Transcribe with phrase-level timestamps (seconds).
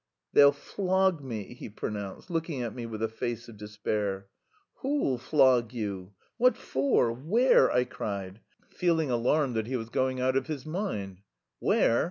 [0.33, 4.29] "They'll flog me," he pronounced, looking at me with a face of despair.
[4.77, 6.13] "Who'll flog you?
[6.37, 7.13] What for?
[7.13, 11.21] Where?" I cried, feeling alarmed that he was going out of his mind.
[11.59, 11.99] "Where?